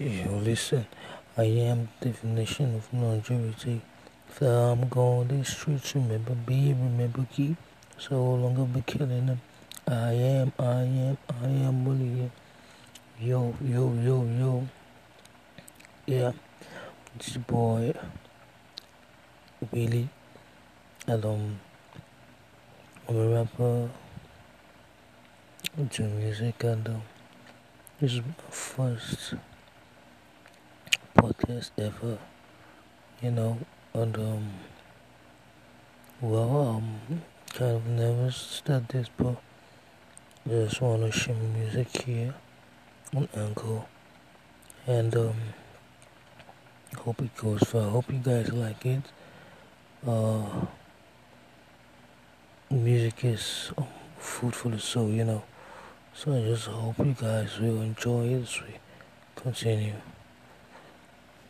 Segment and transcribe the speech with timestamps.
[0.00, 0.86] Yo, listen,
[1.36, 3.80] I am definition of longevity.
[4.28, 7.56] If I'm going these streets, remember be, remember keep.
[7.98, 9.40] So long I'll be killing them.
[9.88, 12.30] I am, I am, I am William.
[13.20, 14.68] Yo, yo, yo, yo.
[16.06, 16.30] Yeah,
[17.18, 17.92] this boy,
[19.72, 20.08] Willie.
[21.08, 21.58] And um,
[23.08, 23.90] I'm a rapper.
[25.76, 27.02] I do music and um,
[28.00, 29.34] this is my first
[31.48, 32.18] podcast ever,
[33.22, 33.58] you know,
[33.94, 34.50] and um,
[36.20, 39.36] well, um, kind of never started this, but
[40.46, 42.34] just want to share music here
[43.14, 43.84] on Anchor,
[44.86, 45.34] and um,
[46.98, 47.90] hope it goes far.
[47.90, 49.02] Hope you guys like it.
[50.06, 50.66] Uh,
[52.70, 53.86] music is um,
[54.18, 55.42] food for the soul, you know.
[56.14, 58.74] So I just hope you guys will enjoy it as we
[59.36, 59.94] continue.